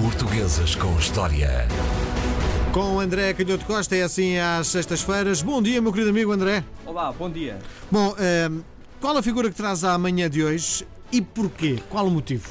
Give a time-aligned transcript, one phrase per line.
[0.00, 1.66] Portuguesas com História.
[2.72, 5.42] Com André Canhoto Costa, é assim às sextas-feiras.
[5.42, 6.62] Bom dia, meu querido amigo André.
[6.86, 7.58] Olá, bom dia.
[7.90, 8.60] Bom, ehm,
[9.00, 11.82] qual a figura que traz à manhã de hoje e porquê?
[11.90, 12.48] Qual o motivo?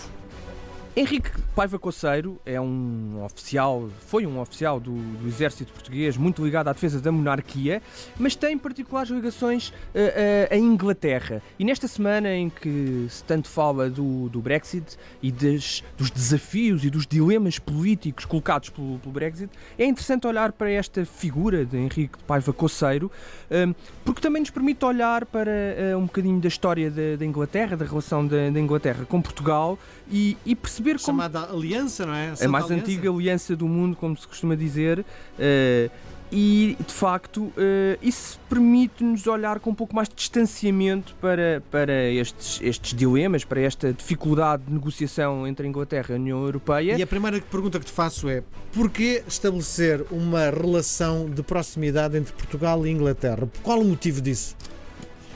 [0.97, 6.69] Henrique Paiva Coceiro é um oficial, foi um oficial do, do, Exército Português, muito ligado
[6.69, 7.83] à defesa da monarquia,
[8.17, 11.39] mas tem particulares ligações uh, uh, à Inglaterra.
[11.59, 16.83] E nesta semana em que se tanto fala do, do Brexit e des, dos desafios
[16.83, 21.77] e dos dilemas políticos colocados pelo, pelo, Brexit, é interessante olhar para esta figura de
[21.77, 23.11] Henrique Paiva Coceiro,
[23.51, 27.85] um, porque também nos permite olhar para uh, um bocadinho da história da, Inglaterra, da
[27.85, 29.77] relação da, da Inglaterra com Portugal
[30.09, 31.21] e, e perceber perceber como.
[31.21, 32.33] Chamada Aliança, não é?
[32.39, 32.83] A, a mais aliança.
[32.83, 34.99] antiga aliança do mundo, como se costuma dizer.
[34.99, 35.91] Uh,
[36.29, 37.53] e de facto uh,
[38.01, 43.61] isso permite-nos olhar com um pouco mais de distanciamento para, para estes, estes dilemas, para
[43.61, 46.97] esta dificuldade de negociação entre a Inglaterra e a União Europeia.
[46.97, 48.43] E a primeira pergunta que te faço é:
[48.73, 53.47] porquê estabelecer uma relação de proximidade entre Portugal e Inglaterra?
[53.63, 54.55] Qual o motivo disso?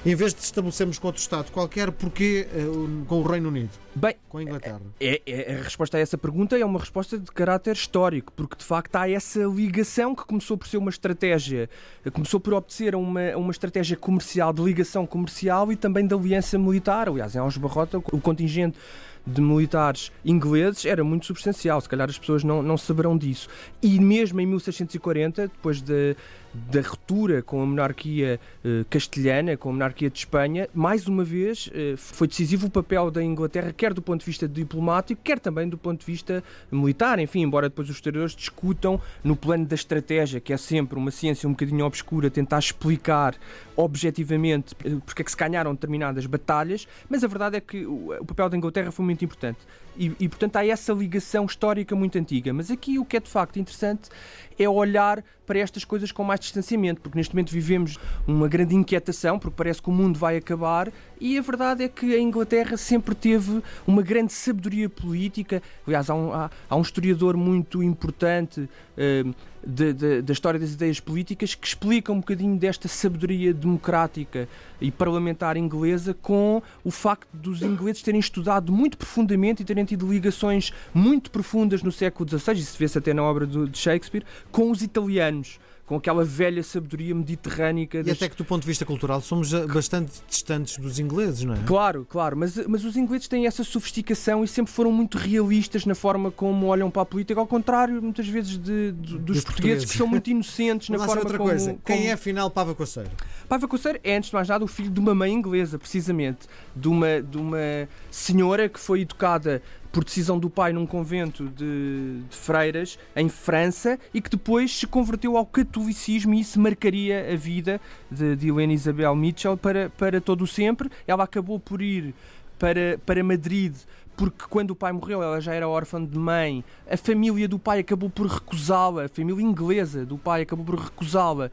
[0.03, 3.69] Em vez de estabelecermos com outro Estado qualquer, porquê uh, com o Reino Unido?
[3.93, 4.81] Bem, com a Inglaterra?
[4.99, 8.63] É, é, a resposta a essa pergunta é uma resposta de caráter histórico, porque de
[8.63, 11.69] facto há essa ligação que começou por ser uma estratégia,
[12.13, 17.07] começou por obter uma, uma estratégia comercial, de ligação comercial e também de aliança militar.
[17.07, 18.77] Aliás, em Alves Barrota, o contingente
[19.25, 23.47] de militares ingleses era muito substancial, se calhar as pessoas não, não saberão disso.
[23.81, 26.15] E mesmo em 1640, depois de,
[26.53, 31.69] da ruptura com a monarquia eh, castelhana, com a monarquia de Espanha, mais uma vez
[31.73, 35.69] eh, foi decisivo o papel da Inglaterra, quer do ponto de vista diplomático, quer também
[35.69, 37.19] do ponto de vista militar.
[37.19, 41.47] Enfim, embora depois os historiadores discutam no plano da estratégia, que é sempre uma ciência
[41.47, 43.35] um bocadinho obscura, tentar explicar
[43.75, 48.25] objetivamente eh, porque é que se ganharam determinadas batalhas, mas a verdade é que o
[48.25, 49.59] papel da Inglaterra foi muito importante.
[49.97, 52.53] E, e, portanto há essa ligação histórica muito antiga.
[52.53, 54.09] Mas aqui o que é de facto interessante
[54.57, 59.37] é olhar para estas coisas com mais distanciamento, porque neste momento vivemos uma grande inquietação,
[59.37, 63.13] porque parece que o mundo vai acabar, e a verdade é que a Inglaterra sempre
[63.13, 65.61] teve uma grande sabedoria política.
[65.85, 68.61] Aliás, há um, há, há um historiador muito importante.
[68.97, 69.35] Uh,
[69.65, 74.47] de, de, da história das ideias políticas que explica um bocadinho desta sabedoria democrática
[74.79, 80.11] e parlamentar inglesa com o facto dos ingleses terem estudado muito profundamente e terem tido
[80.11, 84.81] ligações muito profundas no século XVI, isso vê-se até na obra de Shakespeare, com os
[84.81, 85.59] italianos
[85.91, 87.97] com aquela velha sabedoria mediterrânica.
[87.97, 88.15] E das...
[88.15, 91.57] até que do ponto de vista cultural somos eh, bastante distantes dos ingleses, não é?
[91.65, 95.93] Claro, claro, mas, mas os ingleses têm essa sofisticação e sempre foram muito realistas na
[95.93, 99.91] forma como olham para a política, ao contrário, muitas vezes, de, de dos, portugueses, portugueses,
[99.91, 101.71] que são muito inocentes na forma outra como, coisa.
[101.71, 101.81] como...
[101.83, 103.11] Quem é afinal Pava Coceiro?
[103.49, 106.87] Pava Coceiro é, antes de mais nada, o filho de uma mãe inglesa, precisamente, de
[106.87, 112.35] uma, de uma senhora que foi educada por decisão do pai num convento de, de,
[112.35, 117.81] freiras em França e que depois se converteu ao catolicismo e isso marcaria a vida
[118.09, 120.89] de, de Helena Isabel Mitchell para, para todo o sempre.
[121.05, 122.13] Ela acabou por ir
[122.57, 123.75] para, para Madrid
[124.15, 127.79] porque quando o pai morreu ela já era órfã de mãe, a família do pai
[127.79, 131.49] acabou por recusá-la, a família inglesa do pai acabou por recusá-la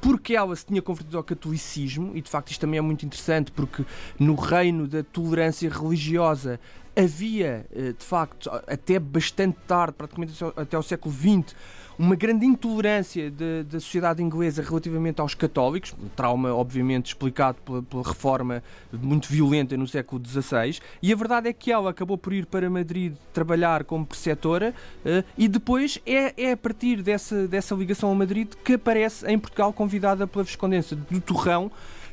[0.00, 3.52] porque ela se tinha convertido ao catolicismo, e de facto isto também é muito interessante,
[3.52, 3.84] porque
[4.18, 6.58] no reino da tolerância religiosa
[6.96, 11.54] havia, eh, de facto, até bastante tarde, praticamente até o século XX,
[11.98, 18.02] uma grande intolerância da sociedade inglesa relativamente aos católicos, um trauma obviamente explicado pela, pela,
[18.02, 22.46] reforma muito violenta no século XVI, e a verdade é que ela acabou por ir
[22.46, 28.10] para Madrid trabalhar como preceptora uh, e depois é, é a partir dessa, dessa ligação
[28.10, 31.70] a Madrid que aparece em Portugal convidada pela Viscondessa do Torrão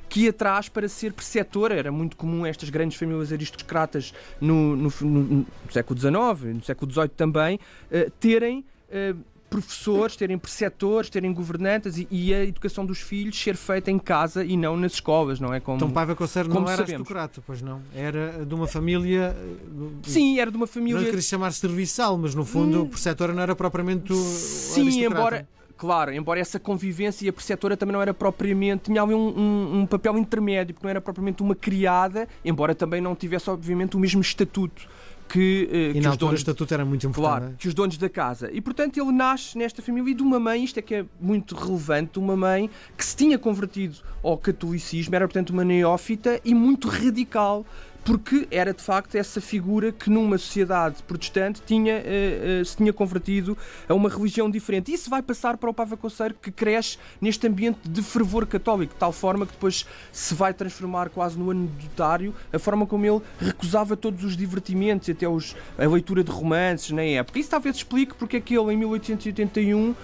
[0.09, 1.75] que ia atrás para ser preceptora.
[1.75, 7.09] Era muito comum estas grandes famílias aristocratas no, no, no, século XIX, no século XVIII
[7.09, 7.59] também,
[7.91, 8.65] uh, terem.
[8.89, 9.17] Uh,
[9.49, 14.45] professores, terem preceptores, terem governantas e, e, a educação dos filhos ser feita em casa
[14.45, 15.59] e não nas escolas, não é?
[15.59, 16.93] Como, então Paiva Conceiro não era sabemos.
[16.93, 17.81] aristocrata, pois não?
[17.93, 19.35] Era de uma família...
[19.35, 20.99] Eh, Sim, era de uma família...
[20.99, 22.83] Não queria chamar serviçal, mas no fundo hum.
[22.83, 25.47] o preceptor não era propriamente Sim, embora
[25.79, 28.83] Claro, embora essa convivência e a preceptora também não era propriamente.
[28.83, 32.99] tinha ali um, um, um, papel intermédio, porque não era propriamente uma criada, embora também
[32.99, 34.89] não tivesse, obviamente, o mesmo estatuto.
[35.29, 37.39] Que, eh, e que os donos, o estatuto era muito importante.
[37.39, 38.49] Claro, que os donos da casa.
[38.51, 41.55] E portanto ele nasce nesta família e de uma mãe, isto é que é muito
[41.55, 46.53] relevante, de uma mãe que se tinha convertido ao catolicismo, era portanto uma neófita e
[46.53, 47.65] muito radical
[48.03, 52.91] porque era de facto essa figura que numa sociedade protestante tinha, uh, uh, se tinha
[52.91, 54.91] convertido a uma religião diferente.
[54.91, 58.99] Isso vai passar para o Pava Conceiro que cresce neste ambiente de fervor católico, de
[58.99, 63.95] tal forma que depois se vai transformar quase no anedotário a forma como ele recusava
[63.95, 67.37] todos os divertimentos, até os, a leitura de romances na época.
[67.39, 69.95] Isso talvez explique porque é que ele, em 1881, uh,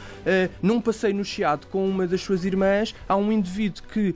[0.62, 4.14] num passeio no Chiado com uma das suas irmãs, há um indivíduo que,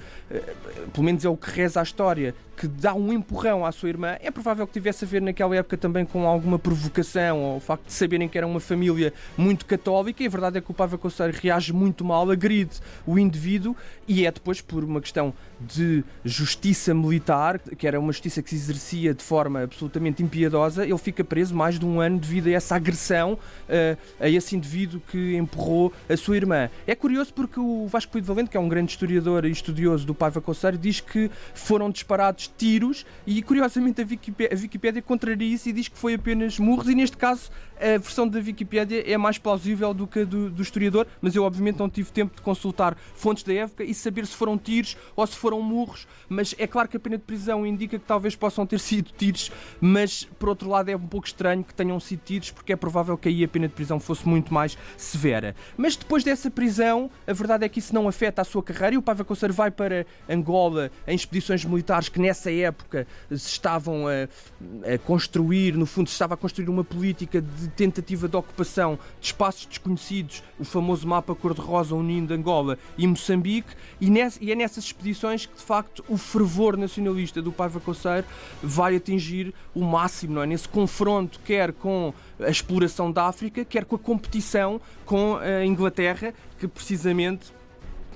[0.94, 4.18] pelo menos é o que reza a história, que dá um empurrão à sua irmã,
[4.20, 7.86] é provável que tivesse a ver naquela época também com alguma provocação ou o facto
[7.86, 10.22] de saberem que era uma família muito católica.
[10.22, 13.74] E a verdade é que o Pava Conceiro reage muito mal, agride o indivíduo
[14.06, 18.56] e é depois por uma questão de justiça militar, que era uma justiça que se
[18.56, 22.76] exercia de forma absolutamente impiedosa, ele fica preso mais de um ano devido a essa
[22.76, 26.70] agressão uh, a esse indivíduo que empurrou a sua irmã.
[26.86, 30.14] É curioso porque o Vasco Puido Valente, que é um grande historiador e estudioso do
[30.14, 35.70] Paiva Conceiro, diz que foram disparados tiros e curiosamente a Wikipédia, a Wikipédia contraria isso
[35.70, 37.50] e diz que foi apenas murros e neste caso
[37.80, 41.44] a versão da Wikipédia é mais plausível do que a do, do historiador, mas eu
[41.44, 45.26] obviamente não tive tempo de consultar fontes da época e saber se foram tiros ou
[45.26, 48.66] se foram murros, mas é claro que a pena de prisão indica que talvez possam
[48.66, 52.52] ter sido tiros, mas por outro lado é um pouco estranho que tenham sido tiros
[52.52, 55.56] porque é provável que aí a pena de prisão fosse muito mais severa.
[55.78, 58.98] Mas depois dessa prisão, a verdade é que isso não afeta a sua carreira e
[58.98, 64.94] o Paiva Conceiro vai para Angola em expedições militares que nessa época se estavam a,
[64.94, 69.28] a construir, no fundo se estava a construir uma política de tentativa de ocupação de
[69.28, 74.84] espaços desconhecidos, o famoso mapa cor-de-rosa unindo Angola e Moçambique, e, nessa, e, é nessas
[74.84, 78.28] expedições que de facto o fervor nacionalista do Paiva Coceiro
[78.62, 80.46] vai atingir o máximo, não é?
[80.46, 86.34] Nesse confronto, quer com a exploração da África, quer com a competição com a Inglaterra,
[86.60, 87.52] que precisamente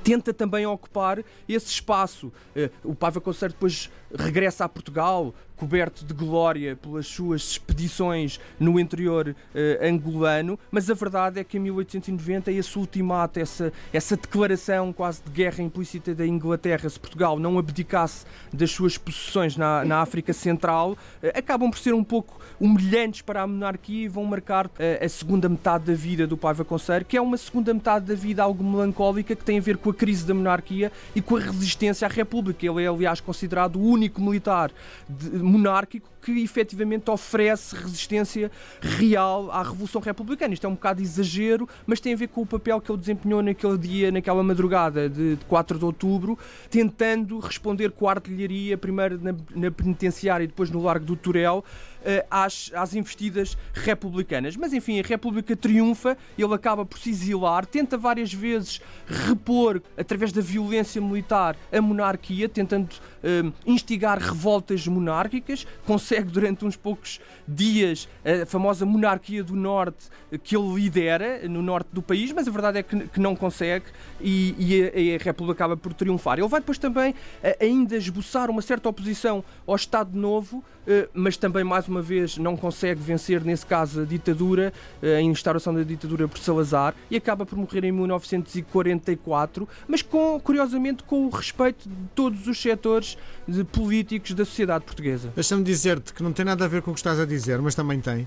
[0.04, 2.32] tenta também ocupar esse espaço.
[2.56, 8.78] Eh, o Paiva Conceiro depois regressa a Portugal, coberto de glória pelas suas expedições no
[8.80, 14.92] interior uh, angolano, mas a verdade é que em 1890 esse ultimato, essa, essa declaração
[14.92, 20.02] quase de guerra implícita da Inglaterra se Portugal não abdicasse das suas possessões na, na
[20.02, 20.98] África Central, uh,
[21.34, 24.72] acabam por ser um pouco humilhantes para a monarquia e vão marcar uh,
[25.02, 28.44] a segunda metade da vida do Paiva Conceiro, que é uma segunda metade da vida
[28.44, 32.06] algo melancólica que tem a ver com a crise da monarquia e com a resistência
[32.06, 32.66] à República.
[32.66, 34.72] Ele é, aliás, considerado o único militar
[35.08, 38.50] de, monárquico que efetivamente oferece resistência
[38.82, 40.54] real à Revolução Republicana.
[40.54, 43.42] Isto é um bocado exagero, mas tem a ver com o papel que ele desempenhou
[43.42, 46.40] naquele dia, naquela madrugada de 4 de outubro,
[46.70, 51.64] tentando responder com a artilharia, primeiro na, na penitenciária e depois no Largo do Turel,
[52.06, 54.58] eh, às, às investidas republicanas.
[54.58, 60.34] Mas enfim, a República triunfa, ele acaba por se exilar, tenta várias vezes repor, através
[60.34, 62.90] da violência militar, a monarquia, tentando
[63.24, 63.54] um, eh,
[63.94, 70.08] instigar revoltas monárquicas, consegue durante uns poucos dias a famosa monarquia do Norte
[70.44, 73.86] que ele lidera no norte do país, mas a verdade é que, que não consegue
[74.20, 76.40] e, e a, a, República acaba por triunfar.
[76.40, 77.14] Ele vai depois também
[77.60, 82.58] ainda esboçar uma certa oposição ao Estado Novo, eh, mas também, mais uma vez, não
[82.58, 87.46] consegue vencer, nesse caso, a ditadura, eh, a instauração da ditadura por Salazar, e acaba
[87.46, 93.18] por morrer em 1944, mas com, curiosamente com o respeito de todos os setores
[93.48, 95.34] de políticos da sociedade portuguesa.
[95.36, 97.76] Deixa-me dizer-te que não tem nada a ver com o que estás a dizer, mas
[97.76, 98.26] também tem.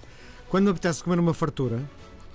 [0.50, 1.81] Quando me apetece comer uma fartura,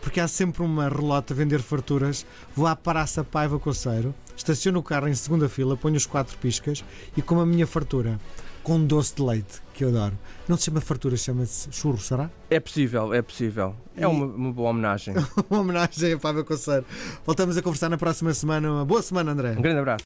[0.01, 2.25] porque há sempre uma relota a vender farturas,
[2.55, 6.83] vou à Paraça Paiva Coceiro, estaciono o carro em segunda fila, ponho os quatro piscas
[7.15, 8.19] e como a minha fartura
[8.63, 10.17] com doce de leite, que eu adoro.
[10.47, 12.27] Não se chama fartura, chama-se churro, será?
[12.49, 13.75] É possível, é possível.
[13.95, 15.13] É uma, uma, boa homenagem.
[15.47, 16.85] uma homenagem a Paiva Coceiro.
[17.23, 18.71] Voltamos a conversar na próxima semana.
[18.71, 19.51] Uma boa semana, André.
[19.51, 20.05] Um grande abraço.